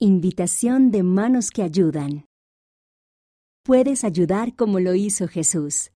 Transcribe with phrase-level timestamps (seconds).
[0.00, 2.24] Invitación de manos que ayudan.
[3.64, 5.90] Puedes ayudar como lo hizo Jesús.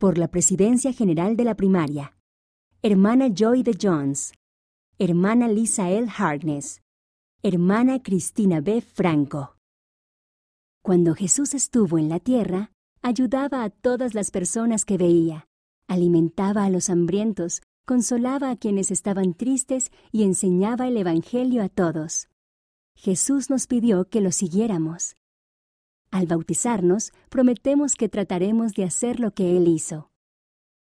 [0.00, 2.16] Por la Presidencia General de la Primaria.
[2.82, 4.32] Hermana Joy de Jones.
[4.98, 6.08] Hermana Lisa L.
[6.10, 6.82] Harkness.
[7.44, 8.80] Hermana Cristina B.
[8.80, 9.54] Franco.
[10.82, 15.46] Cuando Jesús estuvo en la tierra, ayudaba a todas las personas que veía,
[15.86, 22.28] alimentaba a los hambrientos, consolaba a quienes estaban tristes y enseñaba el Evangelio a todos.
[23.00, 25.14] Jesús nos pidió que lo siguiéramos.
[26.10, 30.10] Al bautizarnos, prometemos que trataremos de hacer lo que Él hizo.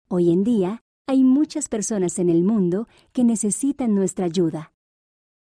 [0.10, 4.74] Hoy en día, hay muchas personas en el mundo que necesitan nuestra ayuda.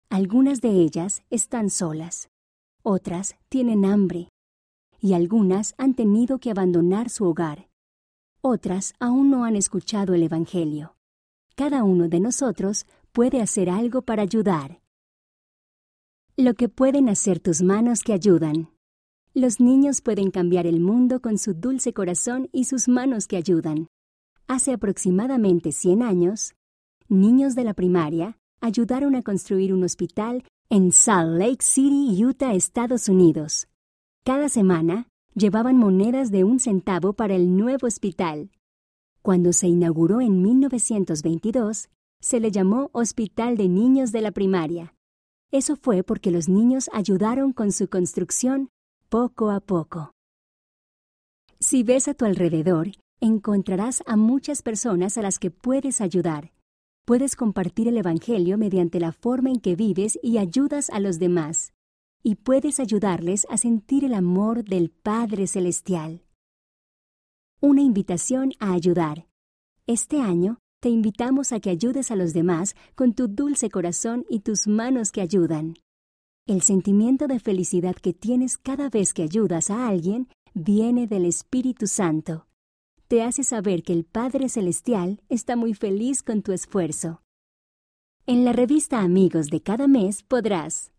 [0.09, 2.31] Algunas de ellas están solas,
[2.81, 4.29] otras tienen hambre,
[4.99, 7.69] y algunas han tenido que abandonar su hogar.
[8.41, 10.95] Otras aún no han escuchado el Evangelio.
[11.55, 14.82] Cada uno de nosotros puede hacer algo para ayudar.
[16.35, 18.71] Lo que pueden hacer tus manos que ayudan.
[19.35, 23.85] Los niños pueden cambiar el mundo con su dulce corazón y sus manos que ayudan.
[24.47, 26.55] Hace aproximadamente 100 años,
[27.07, 33.09] niños de la primaria ayudaron a construir un hospital en Salt Lake City, Utah, Estados
[33.09, 33.67] Unidos.
[34.23, 38.49] Cada semana llevaban monedas de un centavo para el nuevo hospital.
[39.21, 44.95] Cuando se inauguró en 1922, se le llamó Hospital de Niños de la Primaria.
[45.53, 48.71] Eso fue porque los niños ayudaron con su construcción
[49.07, 50.11] poco a poco.
[51.59, 52.87] Si ves a tu alrededor,
[53.21, 56.51] encontrarás a muchas personas a las que puedes ayudar.
[57.05, 61.71] Puedes compartir el Evangelio mediante la forma en que vives y ayudas a los demás.
[62.23, 66.23] Y puedes ayudarles a sentir el amor del Padre Celestial.
[67.61, 69.27] Una invitación a ayudar.
[69.85, 74.41] Este año, te invitamos a que ayudes a los demás con tu dulce corazón y
[74.41, 75.75] tus manos que ayudan.
[76.45, 81.87] El sentimiento de felicidad que tienes cada vez que ayudas a alguien viene del Espíritu
[81.87, 82.47] Santo.
[83.07, 87.21] Te hace saber que el Padre Celestial está muy feliz con tu esfuerzo.
[88.25, 90.91] En la revista Amigos de cada mes podrás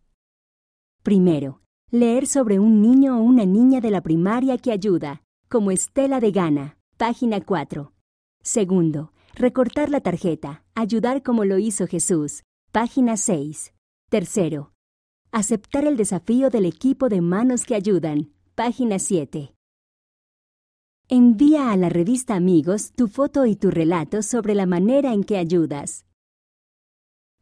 [1.03, 1.60] Primero,
[1.91, 5.20] leer sobre un niño o una niña de la primaria que ayuda,
[5.50, 7.92] como Estela de Gana, página 4.
[8.42, 10.62] Segundo, Recortar la tarjeta.
[10.77, 12.45] Ayudar como lo hizo Jesús.
[12.71, 13.75] Página 6.
[14.09, 14.72] Tercero.
[15.33, 18.33] Aceptar el desafío del equipo de manos que ayudan.
[18.55, 19.53] Página 7.
[21.09, 25.37] Envía a la revista Amigos tu foto y tu relato sobre la manera en que
[25.37, 26.06] ayudas.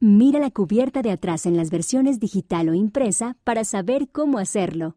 [0.01, 4.91] Mira la cubierta de atrás en las versiones digital o impresa para saber cómo hacerlo.